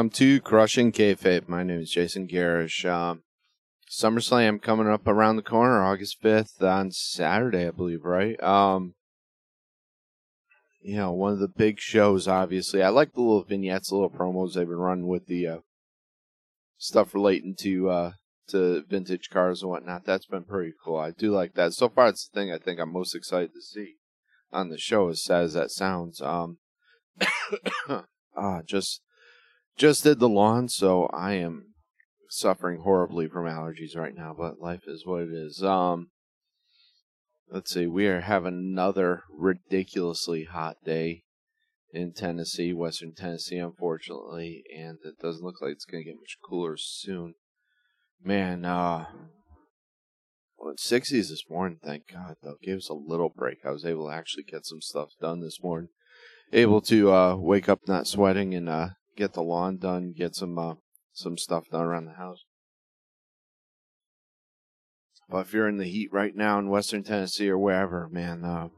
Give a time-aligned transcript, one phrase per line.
[0.00, 1.46] Welcome to Crushing Kayfabe.
[1.46, 2.90] My name is Jason Gerrish.
[2.90, 3.22] Um,
[3.90, 8.42] SummerSlam coming up around the corner, August 5th on Saturday, I believe, right?
[8.42, 8.94] Um,
[10.80, 12.82] you know, one of the big shows, obviously.
[12.82, 15.58] I like the little vignettes, little promos they've been running with the uh,
[16.78, 18.12] stuff relating to uh,
[18.48, 20.06] to vintage cars and whatnot.
[20.06, 20.96] That's been pretty cool.
[20.96, 21.74] I do like that.
[21.74, 23.96] So far, it's the thing I think I'm most excited to see
[24.50, 26.22] on the show, as sad as that sounds.
[26.22, 26.56] Um,
[28.34, 29.02] ah, just
[29.80, 31.72] just did the lawn, so I am
[32.28, 34.34] suffering horribly from allergies right now.
[34.38, 35.62] But life is what it is.
[35.62, 36.08] Um,
[37.50, 37.86] let's see.
[37.86, 41.22] We are having another ridiculously hot day
[41.94, 46.36] in Tennessee, Western Tennessee, unfortunately, and it doesn't look like it's going to get much
[46.46, 47.34] cooler soon.
[48.22, 49.06] Man, uh,
[50.58, 52.56] well, 60s this morning, thank God, though.
[52.62, 53.60] Gave us a little break.
[53.64, 55.88] I was able to actually get some stuff done this morning.
[56.52, 58.88] Able to uh, wake up not sweating and uh,
[59.20, 60.74] get the lawn done, get some uh,
[61.12, 62.44] some stuff done around the house.
[65.28, 68.68] But if you're in the heat right now in Western Tennessee or wherever, man, uh,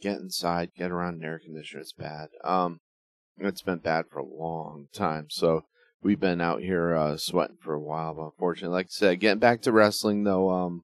[0.00, 1.82] get inside, get around an air conditioner.
[1.82, 2.28] It's bad.
[2.42, 2.80] Um,
[3.38, 5.26] it's been bad for a long time.
[5.28, 5.66] So
[6.02, 8.14] we've been out here uh, sweating for a while.
[8.14, 10.50] But unfortunately, like I said, getting back to wrestling though.
[10.50, 10.82] Um,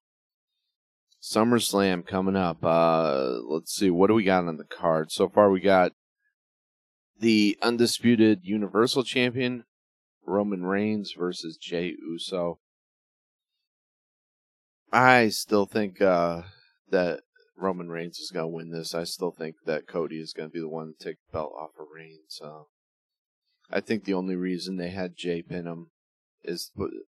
[1.23, 2.59] SummerSlam coming up.
[2.63, 5.51] Uh, let's see, what do we got on the card so far?
[5.51, 5.93] We got
[7.23, 9.63] the undisputed Universal Champion
[10.27, 12.59] Roman Reigns versus Jey Uso.
[14.93, 16.43] I still think uh,
[16.91, 17.21] that
[17.57, 18.93] Roman Reigns is going to win this.
[18.93, 21.53] I still think that Cody is going to be the one to take the belt
[21.57, 22.41] off of Reigns.
[23.71, 25.91] I think the only reason they had Jey pin him
[26.43, 26.73] is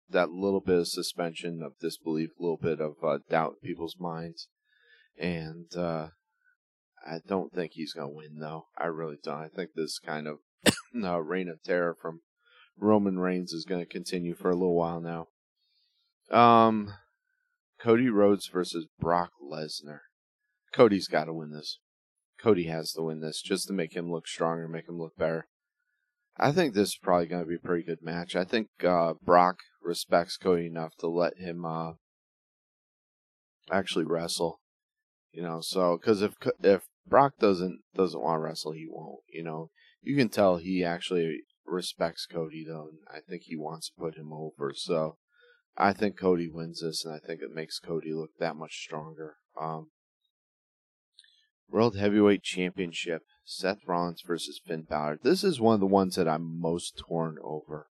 [0.09, 3.97] that little bit of suspension of disbelief, a little bit of uh, doubt in people's
[3.99, 4.47] minds.
[5.17, 6.07] And uh,
[7.05, 8.67] I don't think he's going to win, though.
[8.77, 9.43] I really don't.
[9.43, 10.39] I think this kind of
[11.03, 12.21] uh, reign of terror from
[12.77, 15.27] Roman Reigns is going to continue for a little while now.
[16.31, 16.93] Um,
[17.79, 19.99] Cody Rhodes versus Brock Lesnar.
[20.73, 21.79] Cody's got to win this.
[22.41, 25.47] Cody has to win this just to make him look stronger, make him look better.
[26.37, 28.35] I think this is probably going to be a pretty good match.
[28.35, 31.93] I think uh, Brock respects Cody enough to let him uh,
[33.69, 34.58] actually wrestle.
[35.31, 39.21] You know, so because if if Brock doesn't doesn't want to wrestle, he won't.
[39.31, 43.89] You know, you can tell he actually respects Cody though, and I think he wants
[43.89, 44.73] to put him over.
[44.75, 45.17] So
[45.77, 49.35] I think Cody wins this, and I think it makes Cody look that much stronger.
[49.59, 49.91] Um,
[51.69, 55.19] World Heavyweight Championship: Seth Rollins versus Finn Balor.
[55.21, 57.87] This is one of the ones that I'm most torn over.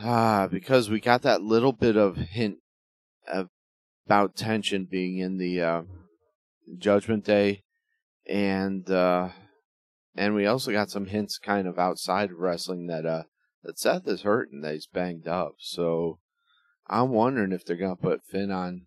[0.00, 2.58] Ah, because we got that little bit of hint
[3.26, 3.48] of,
[4.08, 5.82] about tension being in the uh,
[6.78, 7.62] Judgment Day,
[8.26, 9.28] and uh,
[10.16, 13.24] and we also got some hints kind of outside of wrestling that uh
[13.62, 15.56] that Seth is hurt and that he's banged up.
[15.58, 16.20] So
[16.86, 18.86] I'm wondering if they're gonna put Finn on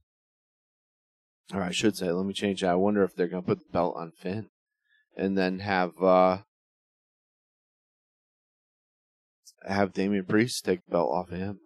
[1.53, 2.71] or I should say, let me change that.
[2.71, 4.47] I wonder if they're gonna put the belt on Finn
[5.15, 6.39] and then have uh
[9.67, 11.59] have Damian Priest take the belt off of him.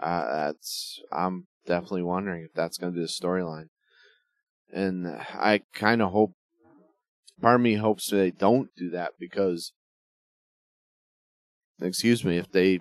[0.00, 3.68] Uh, that's I'm definitely wondering if that's gonna be the storyline.
[4.72, 6.32] And I kind of hope
[7.40, 9.72] part of me hopes they don't do that because,
[11.80, 12.80] excuse me, if they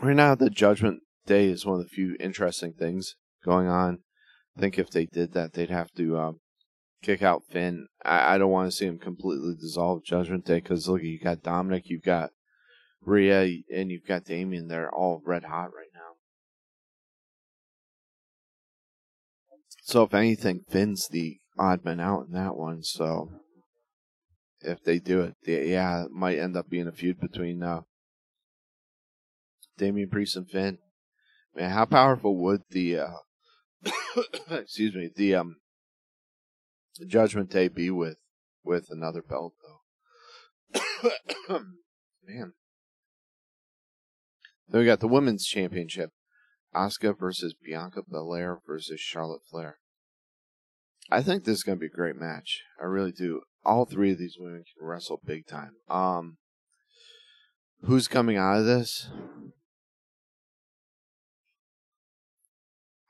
[0.00, 3.14] right now the Judgment Day is one of the few interesting things
[3.44, 3.98] going on.
[4.56, 6.40] I think if they did that, they'd have to um,
[7.02, 7.86] kick out Finn.
[8.04, 11.42] I, I don't want to see him completely dissolve Judgment Day because look, you got
[11.42, 12.30] Dominic, you've got
[13.02, 14.68] Rhea, and you've got Damian.
[14.68, 16.07] They're all red hot right now.
[19.88, 22.82] So if anything, Finn's the odd man out in that one.
[22.82, 23.30] So
[24.60, 27.80] if they do it, they, yeah, it might end up being a feud between uh,
[29.78, 30.76] Damian Priest and Finn.
[31.56, 33.12] Man, how powerful would the uh,
[34.50, 35.56] excuse me the um
[36.98, 38.18] the Judgment Day be with
[38.62, 39.54] with another belt
[40.74, 40.80] though?
[42.28, 42.52] Man.
[44.68, 46.10] Then we got the women's championship.
[46.78, 49.78] Asuka versus Bianca Belair versus Charlotte Flair.
[51.10, 52.62] I think this is going to be a great match.
[52.80, 53.40] I really do.
[53.64, 55.72] All three of these women can wrestle big time.
[55.88, 56.36] Um,
[57.82, 59.08] who's coming out of this?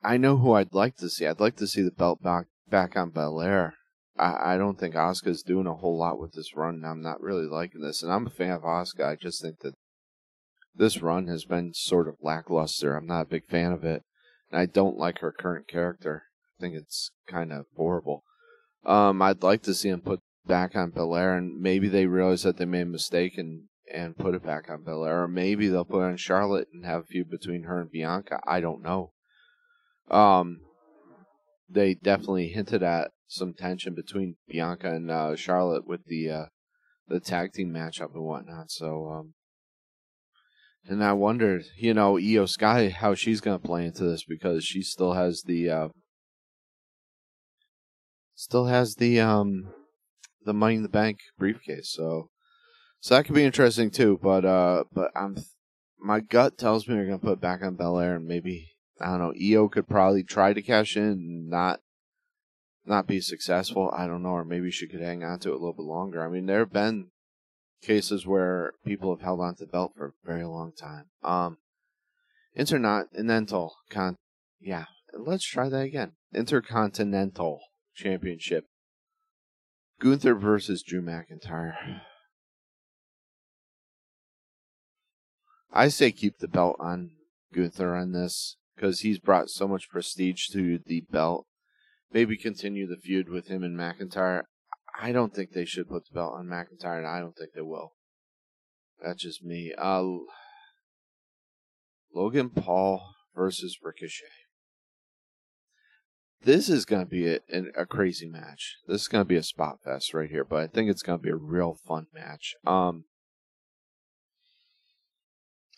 [0.02, 1.26] I know who I'd like to see.
[1.26, 3.74] I'd like to see the belt back back on Belair.
[4.16, 6.76] I, I don't think Asuka's doing a whole lot with this run.
[6.76, 9.04] And I'm not really liking this, and I'm a fan of Asuka.
[9.04, 9.74] I just think that
[10.78, 12.96] this run has been sort of lackluster.
[12.96, 14.04] I'm not a big fan of it,
[14.50, 16.25] and I don't like her current character.
[16.58, 18.25] I think it's kind of horrible.
[18.84, 22.56] Um, I'd like to see him put back on Belair, and maybe they realize that
[22.56, 26.02] they made a mistake and and put it back on Belair, or maybe they'll put
[26.02, 28.38] on Charlotte and have a feud between her and Bianca.
[28.46, 29.12] I don't know.
[30.10, 30.60] Um,
[31.69, 36.44] they definitely hinted at some tension between Bianca and uh, Charlotte with the uh,
[37.08, 38.70] the tag team matchup and whatnot.
[38.70, 39.34] So, um,
[40.86, 44.64] and I wondered, you know, Iyo Sky how she's going to play into this because
[44.64, 45.88] she still has the uh,
[48.34, 49.72] still has the um
[50.44, 51.92] the Money in the Bank briefcase.
[51.92, 52.30] So,
[53.00, 54.19] so that could be interesting too.
[54.22, 55.36] But uh, but I'm
[56.00, 58.69] my gut tells me they're going to put back on Belair and maybe
[59.00, 59.32] I don't know.
[59.40, 61.80] Iyo could probably try to cash in and not
[62.86, 63.92] not be successful.
[63.94, 66.25] I don't know, or maybe she could hang on to it a little bit longer.
[66.25, 67.08] I mean, there have been
[67.82, 71.06] cases where people have held on to the belt for a very long time.
[71.22, 71.58] Um,
[72.54, 74.16] intercontinental con,
[74.60, 74.86] yeah.
[75.16, 76.12] Let's try that again.
[76.34, 77.60] Intercontinental
[77.94, 78.64] Championship.
[80.00, 82.02] Gunther versus Drew McIntyre.
[85.72, 87.10] I say keep the belt on
[87.52, 91.46] Gunther on this because he's brought so much prestige to the belt.
[92.12, 94.42] Maybe continue the feud with him and McIntyre.
[95.00, 97.62] I don't think they should put the belt on McIntyre, and I don't think they
[97.62, 97.92] will.
[99.00, 99.72] That's just me.
[99.78, 100.02] Uh,
[102.12, 104.24] Logan Paul versus Ricochet.
[106.42, 107.40] This is going to be a,
[107.76, 108.76] a, crazy match.
[108.86, 111.18] This is going to be a spot fest right here, but I think it's going
[111.18, 112.54] to be a real fun match.
[112.64, 113.04] Um,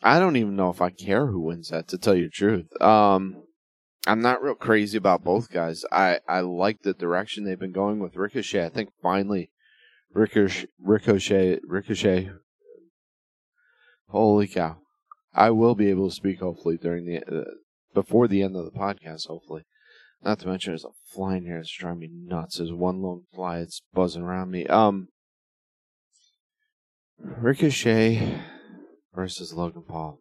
[0.02, 2.81] I don't even know if I care who wins that, to tell you the truth.
[2.81, 3.43] Um,
[4.06, 5.85] I'm not real crazy about both guys.
[5.93, 8.64] I, I like the direction they've been going with Ricochet.
[8.64, 9.50] I think finally,
[10.12, 12.31] Ricochet, Ricochet, Ricochet.
[14.08, 14.79] Holy cow!
[15.35, 17.44] I will be able to speak hopefully during the uh,
[17.94, 19.29] before the end of the podcast.
[19.29, 19.64] Hopefully,
[20.25, 22.58] not to mention there's a fly in here that's driving me nuts.
[22.58, 24.67] There's one lone fly that's buzzing around me.
[24.67, 25.08] Um,
[27.19, 28.41] Ricochet
[29.14, 30.19] versus Logan Paul.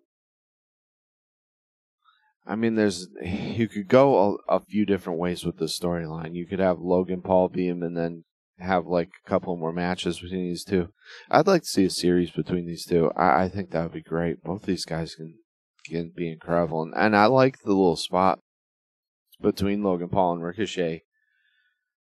[2.50, 6.36] I mean, there's you could go a, a few different ways with the storyline.
[6.36, 8.24] You could have Logan Paul beat him, and then
[8.58, 10.90] have like a couple more matches between these two.
[11.30, 13.12] I'd like to see a series between these two.
[13.16, 14.44] I, I think that would be great.
[14.44, 15.36] Both these guys can
[15.86, 18.40] can be incredible, and, and I like the little spot
[19.40, 21.04] between Logan Paul and Ricochet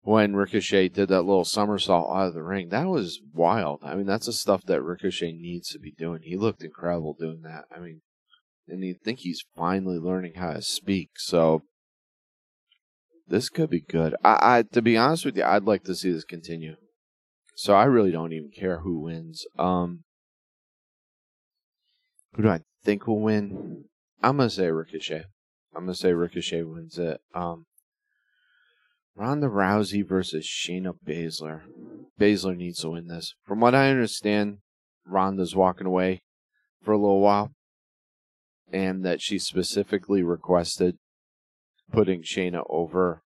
[0.03, 2.71] when Ricochet did that little somersault out of the ring.
[2.71, 3.81] That was wild.
[3.85, 6.21] I mean, that's the stuff that Ricochet needs to be doing.
[6.23, 7.65] He looked incredible doing that.
[7.75, 8.01] I mean,
[8.69, 11.11] and you think he's finally learning how to speak.
[11.17, 11.63] So
[13.27, 14.15] this could be good.
[14.25, 16.77] I, I to be honest with you, I'd like to see this continue.
[17.55, 19.47] So I really don't even care who wins.
[19.59, 20.05] Um,
[22.35, 23.85] who do I think will win?
[24.23, 25.25] I'm gonna say Ricochet.
[25.75, 27.21] I'm gonna say Ricochet wins it.
[27.35, 27.67] Um,
[29.17, 31.63] Ronda Rousey versus Shayna Baszler.
[32.21, 33.35] Baszler needs to win this.
[33.45, 34.59] From what I understand,
[35.05, 36.23] Ronda's walking away
[36.83, 37.51] for a little while
[38.73, 40.99] and that she specifically requested
[41.93, 43.23] putting Shayna over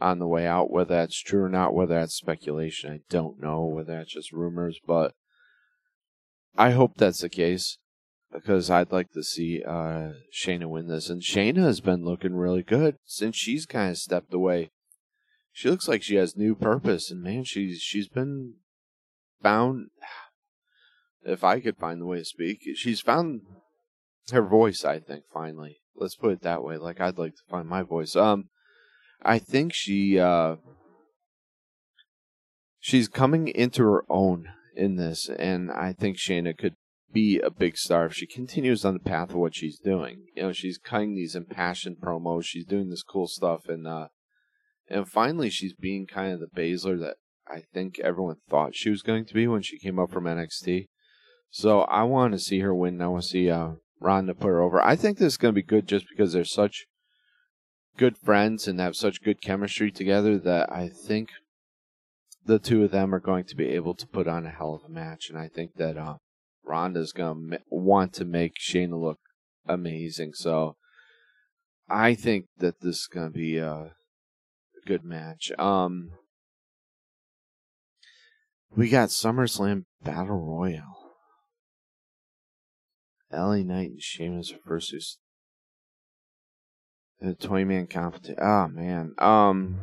[0.00, 0.70] on the way out.
[0.70, 3.64] Whether that's true or not, whether that's speculation, I don't know.
[3.64, 5.14] Whether that's just rumors, but
[6.56, 7.78] I hope that's the case
[8.32, 11.08] because I'd like to see uh, Shayna win this.
[11.08, 14.70] And Shayna has been looking really good since she's kind of stepped away.
[15.52, 18.54] She looks like she has new purpose, and man, she's she's been
[19.42, 19.90] found.
[21.26, 23.40] If I could find the way to speak, she's found
[24.32, 25.78] her voice, I think, finally.
[25.96, 26.76] Let's put it that way.
[26.76, 28.16] Like I'd like to find my voice.
[28.16, 28.48] Um
[29.22, 30.56] I think she uh
[32.80, 36.74] she's coming into her own in this and I think Shayna could
[37.12, 40.24] be a big star if she continues on the path of what she's doing.
[40.34, 44.08] You know, she's cutting these impassioned promos, she's doing this cool stuff and uh
[44.88, 47.16] and finally she's being kind of the Baszler that
[47.46, 50.88] I think everyone thought she was going to be when she came up from NXT.
[51.50, 53.00] So I want to see her win.
[53.00, 53.72] I want to see uh,
[54.04, 54.84] Ronda put her over.
[54.84, 56.84] I think this is going to be good just because they're such
[57.96, 61.30] good friends and have such good chemistry together that I think
[62.44, 64.88] the two of them are going to be able to put on a hell of
[64.88, 65.30] a match.
[65.30, 66.16] And I think that uh,
[66.62, 69.20] Ronda's going to want to make Shayna look
[69.66, 70.34] amazing.
[70.34, 70.76] So
[71.88, 73.92] I think that this is going to be a
[74.86, 75.50] good match.
[75.58, 76.10] Um,
[78.76, 81.03] we got SummerSlam Battle Royale.
[83.34, 85.18] LA Knight and Sheamus versus
[87.20, 88.36] the twenty man competition.
[88.40, 89.14] Oh man.
[89.18, 89.80] Um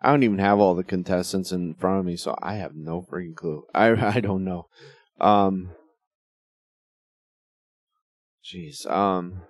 [0.00, 3.02] I don't even have all the contestants in front of me, so I have no
[3.02, 3.64] freaking clue.
[3.74, 4.68] I I don't know.
[5.20, 5.70] Um
[8.44, 8.88] Jeez.
[8.90, 9.42] Um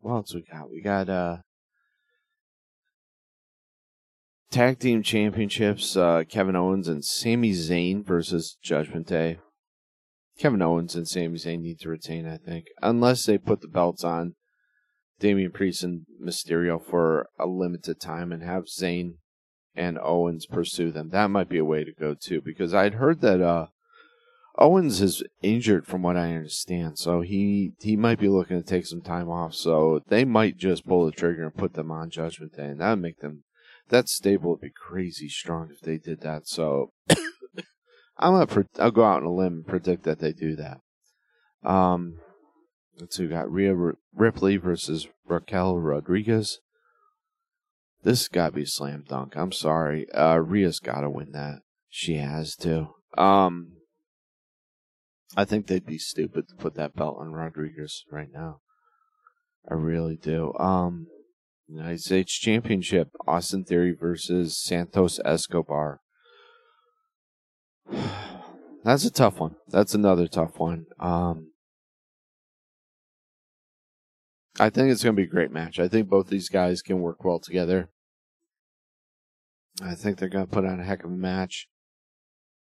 [0.00, 0.70] what else we got?
[0.70, 1.38] We got uh
[4.52, 9.38] tag team championships: uh, Kevin Owens and Sami Zayn versus Judgment Day.
[10.38, 14.02] Kevin Owens and Sami Zayn need to retain, I think, unless they put the belts
[14.02, 14.34] on
[15.20, 19.14] Damian Priest and Mysterio for a limited time and have Zayn
[19.74, 21.10] and Owens pursue them.
[21.10, 23.66] That might be a way to go too, because I'd heard that uh,
[24.58, 28.86] Owens is injured from what I understand, so he he might be looking to take
[28.86, 29.54] some time off.
[29.54, 32.90] So they might just pull the trigger and put them on Judgment Day, and that
[32.90, 33.44] would make them
[33.88, 36.46] that stable would be crazy strong if they did that.
[36.46, 36.92] So
[38.18, 40.80] I'm gonna pre- I'll go out on a limb and predict that they do that.
[41.68, 42.18] Um,
[42.98, 43.74] let's see, we got Rhea
[44.14, 46.60] Ripley versus Raquel Rodriguez.
[48.02, 49.36] This got to be slam dunk.
[49.36, 51.60] I'm sorry, uh, Rhea's got to win that.
[51.88, 52.88] She has to.
[53.16, 53.74] Um,
[55.36, 58.60] I think they'd be stupid to put that belt on Rodriguez right now.
[59.70, 60.52] I really do.
[60.58, 61.06] Um,
[61.68, 66.00] United States Championship: Austin Theory versus Santos Escobar.
[68.84, 69.56] That's a tough one.
[69.68, 70.86] That's another tough one.
[70.98, 71.52] Um,
[74.58, 75.78] I think it's going to be a great match.
[75.78, 77.88] I think both these guys can work well together.
[79.82, 81.68] I think they're going to put on a heck of a match.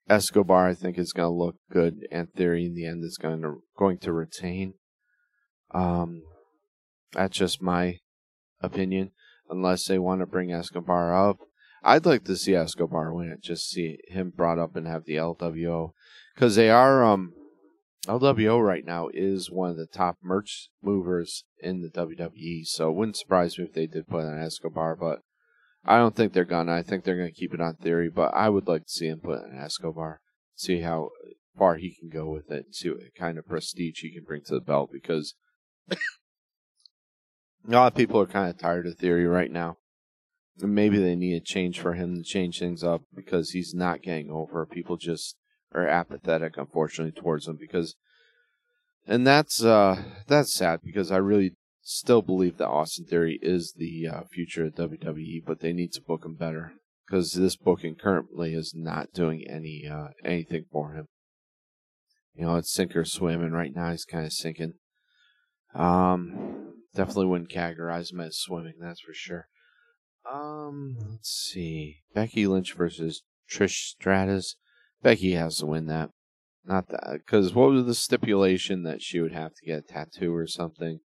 [0.08, 3.42] Escobar, I think, is going to look good, and Theory in the end is going
[3.42, 4.74] to going to retain.
[5.72, 6.22] Um,
[7.12, 7.98] that's just my
[8.60, 9.12] opinion.
[9.48, 11.38] Unless they want to bring Escobar up,
[11.84, 13.42] I'd like to see Escobar win it.
[13.42, 15.92] Just see him brought up and have the LWO,
[16.34, 17.32] because they are um
[18.06, 22.66] LWO right now is one of the top merch movers in the WWE.
[22.66, 25.20] So it wouldn't surprise me if they did put on Escobar, but
[25.84, 26.72] I don't think they're gonna.
[26.72, 29.20] I think they're gonna keep it on theory, but I would like to see him
[29.20, 30.20] put an Escobar,
[30.54, 31.10] see how
[31.56, 34.54] far he can go with it, see what kind of prestige he can bring to
[34.54, 34.90] the belt.
[34.92, 35.34] Because
[35.90, 35.96] a
[37.66, 39.81] lot of people are kind of tired of theory right now, and
[40.58, 44.30] maybe they need a change for him to change things up because he's not getting
[44.30, 44.66] over.
[44.66, 45.36] People just
[45.74, 47.96] are apathetic, unfortunately, towards him because,
[49.06, 54.06] and that's uh that's sad because I really still believe that Austin Theory is the
[54.08, 56.74] uh, future of WWE, but they need to book him better
[57.06, 61.06] because this booking currently is not doing any uh, anything for him.
[62.34, 64.74] You know, it's sink or swim, and right now he's kind of sinking.
[65.74, 69.48] Um, definitely wouldn't categorize him as swimming, that's for sure.
[70.30, 74.56] Um, let's see, Becky Lynch versus Trish Stratus.
[75.02, 76.10] Becky has to win that.
[76.64, 80.34] Not that, because what was the stipulation that she would have to get a tattoo
[80.34, 81.00] or something?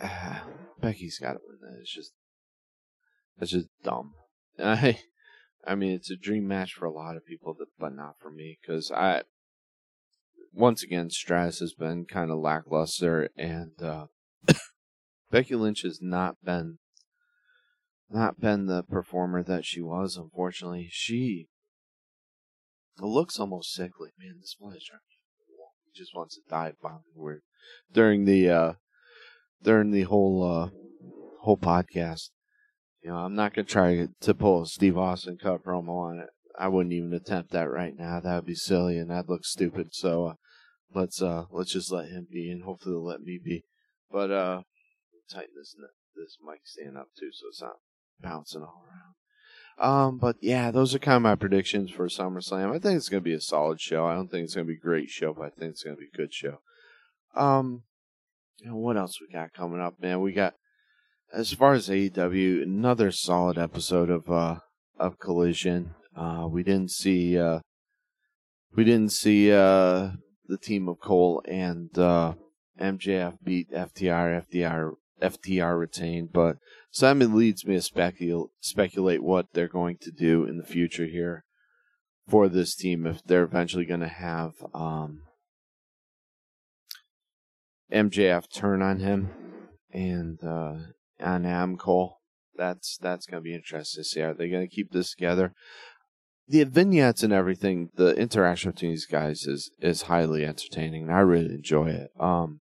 [0.80, 1.80] Becky's got to win that.
[1.80, 2.12] It's just
[3.38, 4.14] that's just dumb.
[4.58, 4.98] I
[5.64, 8.58] I mean, it's a dream match for a lot of people, but not for me
[8.60, 9.22] because I
[10.52, 14.06] once again Stratus has been kind of lackluster, and uh,
[15.30, 16.78] Becky Lynch has not been
[18.12, 20.16] not been the performer that she was.
[20.16, 21.48] Unfortunately, she
[22.98, 24.10] looks almost sickly.
[24.18, 24.56] Man, this.
[24.60, 27.42] He just wants to dive bomb weird
[27.92, 28.72] during the uh,
[29.62, 30.70] during the whole uh,
[31.42, 32.30] whole podcast.
[33.02, 36.28] You know, I'm not gonna try to pull a Steve Austin cut promo on it.
[36.58, 38.20] I wouldn't even attempt that right now.
[38.20, 39.88] That would be silly and that'd look stupid.
[39.94, 40.34] So uh,
[40.94, 43.64] let's uh let's just let him be, and hopefully let me be.
[44.10, 44.62] But uh,
[45.30, 45.74] tighten this
[46.14, 47.76] this mic stand up too, so it's not
[48.22, 48.92] bouncing all around.
[49.78, 52.74] Um, but yeah, those are kind of my predictions for SummerSlam.
[52.74, 54.06] I think it's gonna be a solid show.
[54.06, 56.08] I don't think it's gonna be a great show, but I think it's gonna be
[56.12, 56.60] a good show.
[57.34, 57.82] Um,
[58.62, 60.20] and what else we got coming up, man?
[60.20, 60.54] We got
[61.32, 64.56] as far as AEW, another solid episode of uh
[64.98, 65.94] of Collision.
[66.14, 67.60] Uh, we didn't see uh
[68.76, 70.10] we didn't see uh
[70.46, 72.34] the team of Cole and uh
[72.80, 76.56] MJF beat FTR, FTR, FTR retained, but
[76.90, 81.44] Simon leads me to specul- speculate what they're going to do in the future here
[82.28, 85.22] for this team if they're eventually going to have um,
[87.92, 89.30] MJF turn on him
[89.92, 90.74] and uh,
[91.20, 92.18] on Cole.
[92.56, 94.20] That's that's going to be interesting to see.
[94.20, 95.52] Are they going to keep this together?
[96.48, 101.20] The vignettes and everything, the interaction between these guys is is highly entertaining, and I
[101.20, 102.10] really enjoy it.
[102.18, 102.60] Um,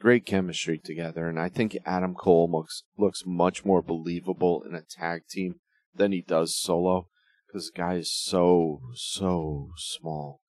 [0.00, 4.82] great chemistry together, and I think Adam Cole looks looks much more believable in a
[4.82, 5.60] tag team
[5.94, 7.08] than he does solo
[7.46, 10.40] because the guy is so so small.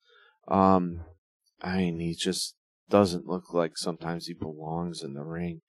[0.47, 1.05] Um,
[1.61, 2.55] I mean, he just
[2.89, 5.61] doesn't look like sometimes he belongs in the ring.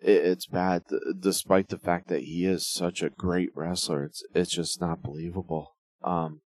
[0.00, 0.82] It, it's bad,
[1.18, 4.04] despite the fact that he is such a great wrestler.
[4.04, 5.76] It's it's just not believable.
[6.02, 6.40] Um,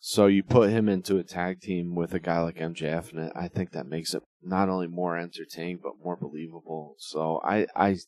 [0.00, 3.48] so you put him into a tag team with a guy like MJF, and I
[3.48, 6.96] think that makes it not only more entertaining but more believable.
[6.98, 7.98] So I I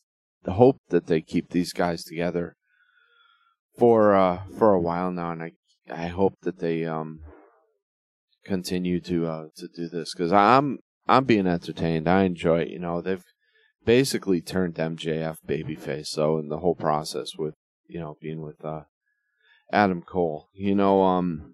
[0.47, 2.55] hope that they keep these guys together
[3.77, 5.51] for uh, for a while now, and I
[5.89, 7.19] I hope that they um
[8.43, 12.07] continue to uh, to do this because I'm I'm being entertained.
[12.07, 12.69] I enjoy it.
[12.69, 13.23] You know, they've
[13.85, 16.07] basically turned MJF babyface.
[16.07, 17.53] So in the whole process with
[17.87, 18.81] you know being with uh,
[19.71, 21.53] Adam Cole, you know, um,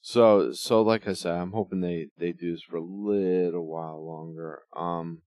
[0.00, 4.04] so so like I said, I'm hoping they they do this for a little while
[4.04, 4.62] longer.
[4.76, 5.22] Um,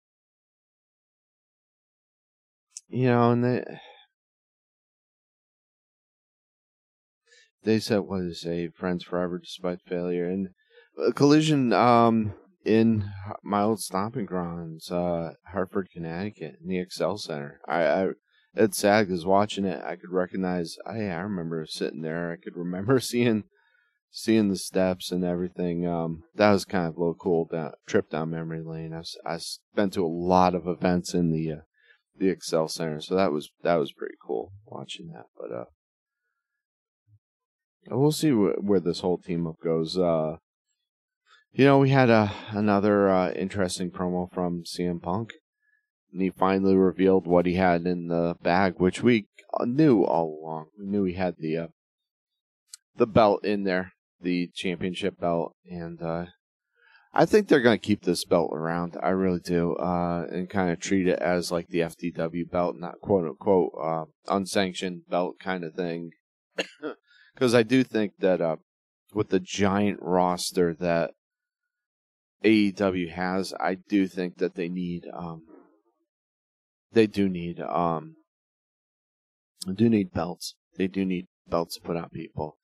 [2.89, 3.65] you know, and they
[7.65, 10.49] they said what is a friends forever despite failure and
[10.99, 12.33] uh, collision um
[12.65, 13.05] in
[13.43, 18.09] my old stomping grounds uh hartford connecticut in the XL Center i, I
[18.59, 22.57] it's sad because watching it i could recognize i i remember sitting there i could
[22.57, 23.45] remember seeing
[24.11, 28.11] seeing the steps and everything um that was kind of a little cool down, trip
[28.11, 31.61] down memory lane i've i've been to a lot of events in the uh,
[32.19, 35.65] the XL Center so that was that was pretty cool watching that but uh
[37.91, 39.97] We'll see wh- where this whole team up goes.
[39.97, 40.37] Uh,
[41.53, 45.33] you know, we had a, another uh, interesting promo from CM Punk.
[46.13, 49.27] And he finally revealed what he had in the bag, which we
[49.65, 50.67] knew all along.
[50.79, 51.67] We knew he had the uh,
[52.97, 56.27] the belt in there, the championship belt, and uh,
[57.13, 58.97] I think they're going to keep this belt around.
[59.03, 63.01] I really do, uh, and kind of treat it as like the FTW belt, not
[63.01, 66.11] quote unquote uh, unsanctioned belt kind of thing.
[67.35, 68.57] because I do think that uh,
[69.15, 71.13] with the giant roster that
[72.45, 75.43] AEW has, I do think that they need um,
[76.93, 78.17] they do need um,
[79.75, 80.55] do need belts.
[80.77, 82.57] They do need belts to put on people,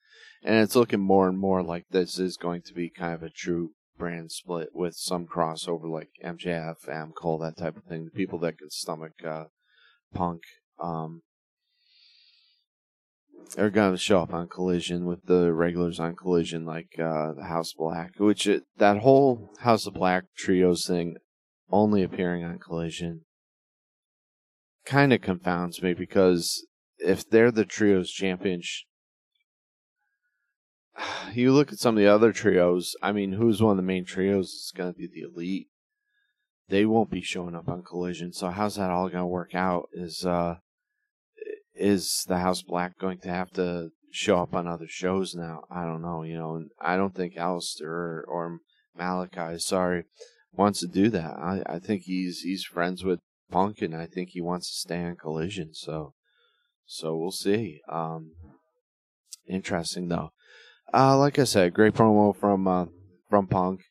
[0.43, 3.29] and it's looking more and more like this is going to be kind of a
[3.29, 8.05] true brand split with some crossover like MJF, Adam Cole, that type of thing.
[8.05, 9.45] The people that can stomach uh,
[10.13, 10.41] Punk.
[10.79, 11.21] Um,
[13.57, 17.45] are going to show up on Collision with the regulars on Collision, like uh, the
[17.45, 21.15] House of Black, which it, that whole House of Black trios thing
[21.69, 23.21] only appearing on Collision
[24.85, 26.65] kind of confounds me because
[26.99, 28.85] if they're the trios champions,
[31.33, 32.95] you look at some of the other trios.
[33.01, 34.53] I mean, who's one of the main trios?
[34.53, 35.67] It's going to be the Elite.
[36.67, 39.89] They won't be showing up on Collision, so how's that all going to work out?
[39.93, 40.55] Is uh,
[41.75, 45.61] is the House Black going to have to show up on other shows now?
[45.69, 48.59] I don't know, you know, I don't think Aleister or, or
[48.99, 50.05] Malakai, sorry,
[50.53, 51.33] wants to do that.
[51.37, 53.19] I, I think he's he's friends with
[53.51, 56.13] Punk and I think he wants to stay on collision, so
[56.85, 57.81] so we'll see.
[57.89, 58.31] Um
[59.47, 60.31] interesting though.
[60.93, 62.85] Uh like I said, great promo from uh
[63.29, 63.81] from Punk.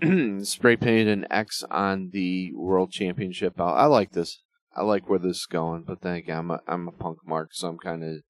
[0.44, 3.74] Spray painted an X on the World Championship belt.
[3.76, 4.42] I like this.
[4.76, 7.50] I like where this is going, but then again, I'm a, I'm a punk mark,
[7.52, 8.22] so I'm kind of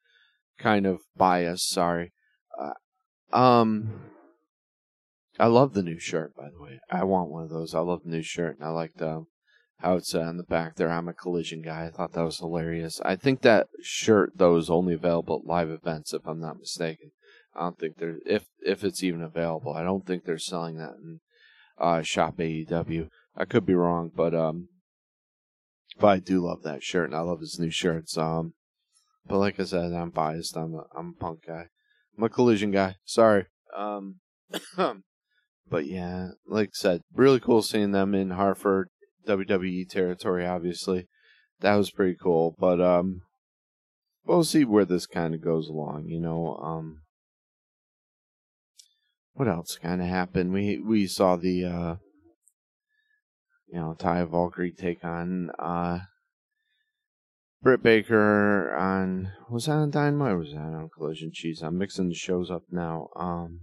[0.59, 1.69] kind of biased.
[1.69, 2.13] Sorry.
[2.59, 4.01] Uh, um,
[5.39, 6.81] I love the new shirt, by the way.
[6.91, 7.75] I want one of those.
[7.75, 9.27] I love the new shirt, and I like um,
[9.83, 10.91] uh, on the back there.
[10.91, 11.87] I'm a collision guy.
[11.87, 13.01] I thought that was hilarious.
[13.05, 17.13] I think that shirt though is only available at live events, if I'm not mistaken.
[17.55, 19.75] I don't think there if if it's even available.
[19.75, 21.21] I don't think they're selling that in
[21.79, 23.09] uh, shop AEW.
[23.37, 24.69] I could be wrong, but um,
[25.99, 28.17] but I do love that shirt, and I love his new shirts.
[28.17, 28.55] Um,
[29.27, 30.57] but like I said, I'm biased.
[30.57, 31.67] I'm a I'm a punk guy.
[32.17, 32.97] I'm a collision guy.
[33.05, 33.47] Sorry.
[33.77, 34.17] Um,
[34.77, 38.89] but yeah, like I said, really cool seeing them in Hartford,
[39.29, 40.47] WWE territory.
[40.47, 41.07] Obviously,
[41.61, 42.55] that was pretty cool.
[42.59, 43.23] But um,
[44.25, 46.07] we'll see where this kind of goes along.
[46.07, 47.03] You know, um,
[49.35, 50.53] what else kind of happened?
[50.53, 51.97] We we saw the uh
[53.71, 56.01] you know, Taya Valkyrie take on uh,
[57.63, 61.31] Britt Baker on was that on Dynamite or was that on Collision?
[61.33, 61.61] Cheese?
[61.63, 63.09] I'm mixing the shows up now.
[63.15, 63.61] Um,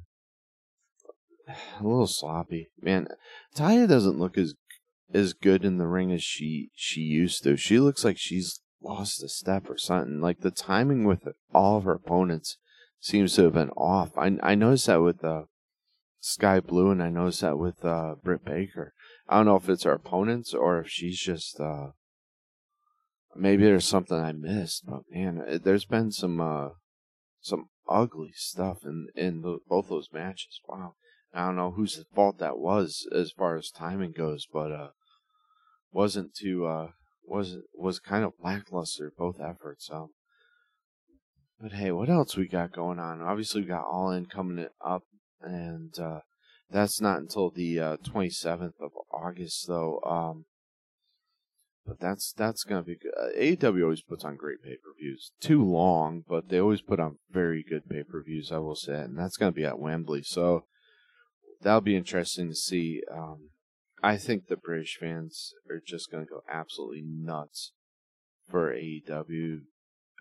[1.47, 3.07] a little sloppy, man.
[3.55, 4.53] Taya doesn't look as
[5.13, 7.55] as good in the ring as she she used to.
[7.57, 10.21] She looks like she's lost a step or something.
[10.21, 12.57] Like the timing with all of her opponents
[12.99, 14.17] seems to have been off.
[14.17, 15.43] I I noticed that with uh,
[16.19, 18.93] Skye Blue, and I noticed that with uh, Britt Baker.
[19.27, 21.87] I don't know if it's her opponents or if she's just uh
[23.35, 26.69] maybe there's something I missed, but man, uh, there's been some uh
[27.41, 30.59] some ugly stuff in in the, both those matches.
[30.67, 30.95] Wow.
[31.35, 34.89] I don't know whose fault that was as far as timing goes, but uh
[35.91, 36.89] wasn't too uh
[37.23, 39.89] was was kind of lackluster both efforts.
[39.91, 40.09] Um
[41.59, 43.21] but hey, what else we got going on?
[43.21, 45.03] Obviously we got all in coming up
[45.41, 46.19] and uh
[46.69, 49.99] that's not until the uh, 27th of August, though.
[50.01, 50.45] Um,
[51.85, 53.13] but that's that's gonna be good.
[53.15, 55.31] Uh, AEW always puts on great pay per views.
[55.39, 58.51] Too long, but they always put on very good pay per views.
[58.51, 60.23] I will say, and that's gonna be at Wembley.
[60.23, 60.65] So
[61.61, 63.01] that'll be interesting to see.
[63.11, 63.49] Um,
[64.03, 67.71] I think the British fans are just gonna go absolutely nuts
[68.49, 69.61] for AEW.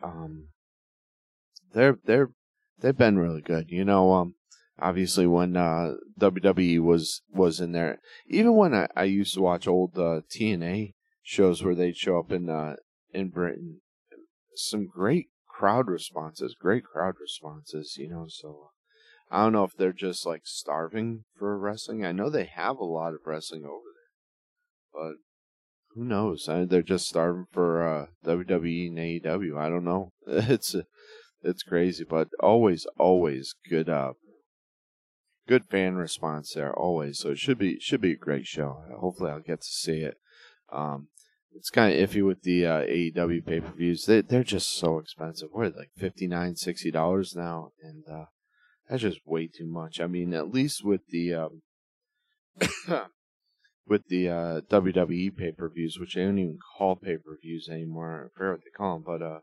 [0.03, 0.49] Um,
[1.73, 2.31] they're they're
[2.79, 3.71] they've been really good.
[3.71, 4.35] You know, um,
[4.79, 9.67] obviously when uh, WWE was was in there, even when I, I used to watch
[9.67, 12.77] old uh, TNA shows where they'd show up in uh,
[13.13, 13.81] in Britain,
[14.55, 17.97] some great crowd responses, great crowd responses.
[17.99, 18.71] You know, so
[19.31, 22.05] I don't know if they're just like starving for wrestling.
[22.05, 25.17] I know they have a lot of wrestling over there, but
[25.95, 26.49] who knows?
[26.49, 29.59] I, they're just starving for uh, WWE and AEW.
[29.59, 30.13] I don't know.
[30.27, 30.77] It's
[31.43, 33.89] it's crazy, but always, always good.
[33.89, 34.15] Uh,
[35.47, 37.19] good fan response there, always.
[37.19, 38.83] So it should be should be a great show.
[38.99, 40.17] Hopefully, I'll get to see it.
[40.73, 41.09] Um,
[41.55, 44.07] it's kind of iffy with the uh, AEW pay per views.
[44.07, 45.51] They they're just so expensive.
[45.53, 48.25] What like fifty nine, sixty dollars now, and uh,
[48.89, 50.01] that's just way too much.
[50.01, 51.63] I mean, at least with the um,
[53.87, 57.69] with the uh, WWE pay per views, which they don't even call pay per views
[57.71, 58.31] anymore.
[58.31, 59.41] I forget what they call them, but uh,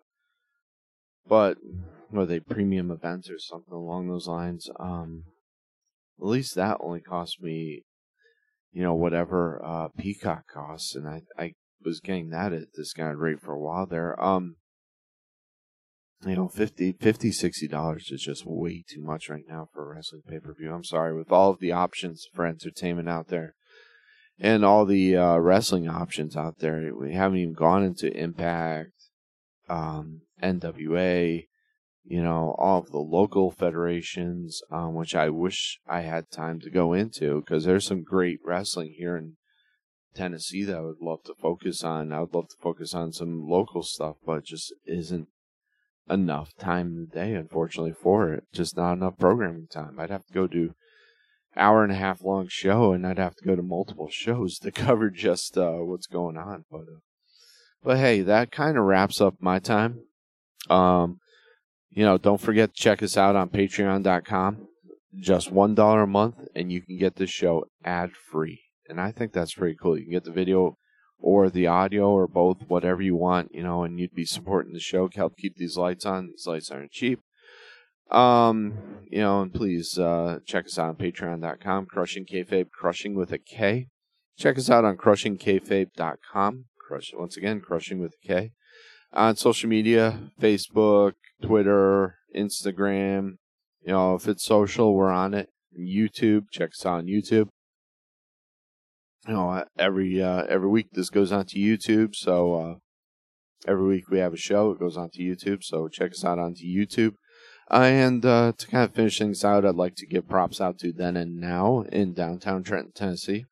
[1.27, 1.57] but
[2.13, 4.69] are they premium events or something along those lines?
[4.79, 5.25] Um,
[6.19, 7.83] at least that only cost me,
[8.71, 12.67] you know, whatever uh, Peacock costs, and I I was getting that at
[12.99, 14.21] of rate for a while there.
[14.23, 14.57] Um,
[16.25, 19.95] you know, 50 50 60 dollars is just way too much right now for a
[19.95, 20.73] wrestling pay per view.
[20.73, 23.55] I'm sorry, with all of the options for entertainment out there,
[24.39, 28.91] and all the uh, wrestling options out there, we haven't even gone into Impact,
[29.69, 31.47] um, NWA,
[32.03, 36.69] you know, all of the local federations, um, which I wish I had time to
[36.69, 39.37] go into because there's some great wrestling here in
[40.13, 42.11] Tennessee that I would love to focus on.
[42.11, 45.27] I would love to focus on some local stuff, but just isn't
[46.09, 48.43] enough time in the day, unfortunately, for it.
[48.53, 49.99] Just not enough programming time.
[49.99, 50.73] I'd have to go do
[51.55, 54.71] hour and a half long show, and I'd have to go to multiple shows to
[54.71, 56.65] cover just uh, what's going on.
[56.71, 56.99] But uh,
[57.83, 60.01] but hey, that kind of wraps up my time.
[60.69, 61.19] Um,
[61.89, 64.67] you know, don't forget to check us out on Patreon.com.
[65.19, 68.61] Just one dollar a month, and you can get this show ad free.
[68.87, 69.97] And I think that's pretty cool.
[69.97, 70.77] You can get the video
[71.21, 74.79] or the audio or both, whatever you want, you know, and you'd be supporting the
[74.79, 76.27] show, help keep these lights on.
[76.27, 77.19] These lights aren't cheap.
[78.09, 78.73] Um,
[79.09, 83.37] you know, and please uh, check us out on patreon.com, crushing kayfabe, crushing with a
[83.37, 83.87] K.
[84.37, 86.65] Check us out on crushingkayfabe.com.
[86.87, 88.51] Crush once again, crushing with a K.
[89.13, 93.37] On social media, Facebook, Twitter, Instagram.
[93.85, 95.49] You know, if it's social, we're on it.
[95.79, 97.47] YouTube, check us out on YouTube.
[99.27, 102.75] You know, every uh, every week this goes onto YouTube, so uh,
[103.67, 104.71] every week we have a show.
[104.71, 107.13] It goes onto YouTube, so check us out onto YouTube.
[107.69, 110.91] Uh, and to kind of finish things out, I'd like to give props out to
[110.91, 113.45] Then and Now in downtown Trenton, Tennessee.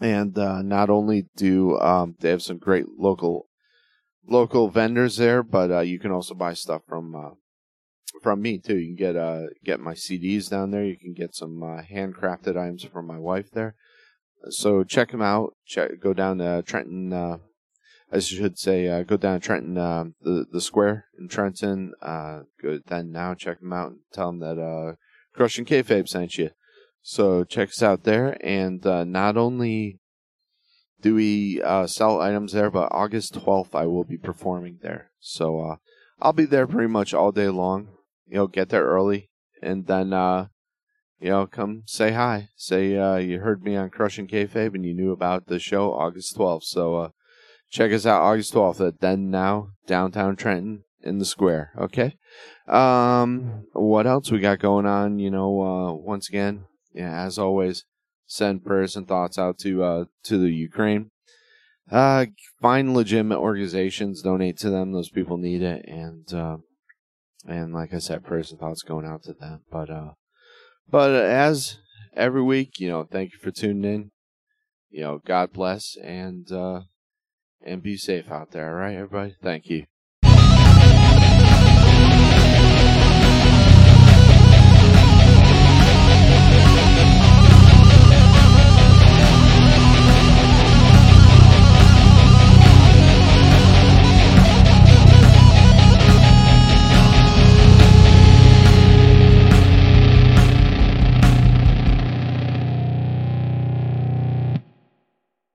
[0.00, 3.46] And uh, not only do um, they have some great local
[4.26, 7.30] local vendors there, but uh, you can also buy stuff from uh,
[8.22, 8.76] from me too.
[8.76, 10.84] You can get uh, get my CDs down there.
[10.84, 13.76] You can get some handcrafted items from my wife there.
[14.50, 15.54] So check them out.
[15.66, 17.38] Check go down to Trenton uh,
[18.10, 21.92] I should say, uh, go down to Trenton, uh, the the square in Trenton.
[22.00, 24.94] Uh, go then now check them out and tell them that uh,
[25.34, 26.50] Crushing Kayfabe sent you.
[27.02, 29.98] So check us out there, and uh, not only
[31.00, 35.10] do we uh, sell items there, but August twelfth I will be performing there.
[35.20, 35.76] So uh,
[36.20, 37.88] I'll be there pretty much all day long.
[38.26, 39.30] You know, get there early,
[39.62, 40.48] and then uh,
[41.20, 42.48] you know, come say hi.
[42.56, 46.36] Say uh, you heard me on Crushing Kayfabe and you knew about the show August
[46.36, 46.64] twelfth.
[46.64, 46.96] So.
[46.96, 47.08] Uh,
[47.70, 51.72] Check us out August 12th at Then Now, downtown Trenton in the square.
[51.78, 52.16] Okay.
[52.66, 55.18] Um, what else we got going on?
[55.18, 57.84] You know, uh, once again, yeah, as always,
[58.26, 61.10] send prayers and thoughts out to uh, to the Ukraine.
[61.90, 62.26] Uh,
[62.60, 64.92] find legitimate organizations, donate to them.
[64.92, 66.56] Those people need it, and uh,
[67.46, 69.60] and like I said, prayers and thoughts going out to them.
[69.70, 70.12] But uh,
[70.90, 71.78] but as
[72.14, 74.10] every week, you know, thank you for tuning in.
[74.90, 76.82] You know, God bless, and uh,
[77.62, 78.68] and be safe out there.
[78.68, 79.34] All right, everybody.
[79.42, 79.86] Thank you.